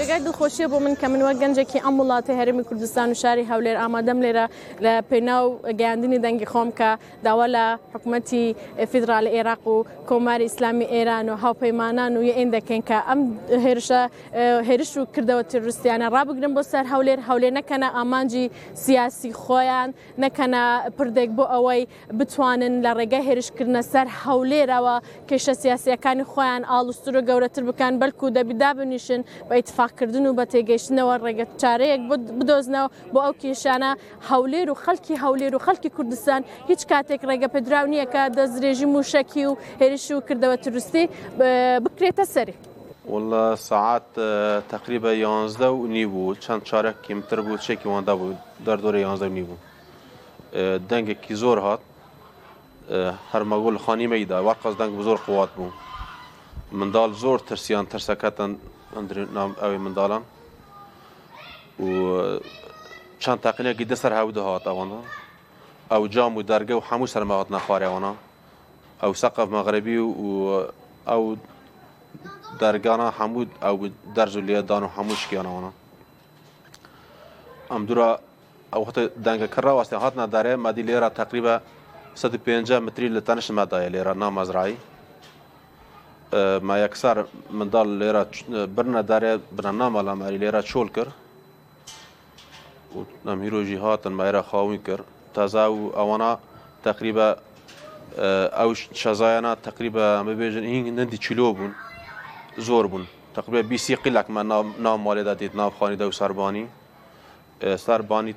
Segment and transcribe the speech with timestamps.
[0.00, 3.76] جێگای دڵخۆشیە بۆ من کە من وە گەنجێکی ئەم وڵاتە هەرمی کوردستان و شاری هەولێر
[3.82, 4.46] ئامادەم لێرە
[4.84, 5.46] لە پێناو
[5.80, 6.88] گەیاندنی دەنگی خۆم کە
[7.26, 8.44] داوا لە حکوومەتی
[8.90, 9.76] فیدرال عێراق و
[10.08, 13.20] کۆماری ئیسلامی ئێران و هاوپەیمانان و ئێن دەکەن کە ئەم
[13.64, 14.02] هێرشە
[14.68, 18.46] هێرش و کردەوە تروسیانە ڕابگرن بۆ سەر هەولێر هەولێر نەکەنە ئامانجی
[18.84, 19.90] سیاسی خۆیان
[20.24, 20.62] نەکەنە
[20.96, 21.82] پردێک بۆ ئەوەی
[22.18, 24.94] بتوانن لە ڕێگە هێرشکردنە سەر هەولێرەوە
[25.28, 31.14] کێشە سیاسیەکانی خۆیان ئاڵوسترۆ گەورەتر بکەن بەلکو دەبیدا بنیشن بە ئیتفاق ڕێباکردن و بە تێگەیشتنەوە
[31.24, 32.00] ڕێگە چارەیەک
[32.38, 33.90] بدۆزنەوە بۆ ئەو کێشانە
[34.30, 39.42] هەولێر و خەڵکی هەولێر و خەڵکی کوردستان هیچ کاتێک ڕێگە پێدراو نییە کە دەستدرێژی موشکی
[39.50, 41.04] و هێرش و کردەوە تروستی
[41.84, 42.54] بکرێتە سەری.
[43.12, 44.08] والله ساعت
[44.74, 48.34] تقریبا 11 و نی بوو چەند چارەکیم تر بوو چێکی واندا بوو
[48.66, 49.56] دەردۆرە 11 نی بوو
[50.90, 51.80] دەنگێکی زۆر هات
[53.32, 55.70] هەرمەگوڵ خانیمەیدا وەقەس دەنگ زۆر قوات بوو
[56.72, 58.52] منداڵ زۆر ترسیان ترسەکەتەن
[59.32, 60.22] نام ئەوی منداڵان
[61.82, 61.86] و
[63.22, 65.00] چەند تاقلێکی دەسەر هەودە هاات ئەوانە
[65.92, 68.12] ئەو جام و دەرگە و هەموو سەرماوات نەخوارەوەە
[69.02, 70.68] ئەو سەقف مەغربی و
[71.08, 71.22] ئەو
[72.60, 73.76] دەرگانە هەموو ئەو
[74.16, 75.70] دەرز و لێدان و هەموو شکیانەوەە
[77.70, 78.10] ئەم دوورە
[78.74, 81.54] ئەو حتە دەنگە کڕ واستێ هاتنا دەرێ مادی لێرە تقریبە
[82.14, 84.76] 150 متری لە تەنشمەدایە لێرە نامەزرایی
[86.68, 87.16] ما یەکسار
[87.58, 88.22] منداڵ لێرە
[88.76, 91.12] برنەدارێ برەنامە لاماری لێرە چۆل کرد
[93.26, 96.30] نەمیرۆژی هاتن مایرە خاوی کرد تازا و ئەوەنا
[96.86, 97.26] تقریبە
[98.60, 101.72] ئەو شەزایەنە تقریبە ئەمە بێژن هینگ نندی چیلۆ بوون
[102.68, 103.04] زۆر بوون
[103.36, 104.42] تقریبە بیسی قیلەکمە
[104.86, 106.66] ناو مالێدا دیت ناوخانی دە و سەربانی
[107.86, 108.34] سەربانی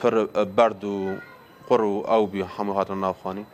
[0.00, 0.14] پر
[0.56, 0.94] بەرد و
[1.68, 3.44] قڕ و ئەو بی هەموو هاتن ناوخانی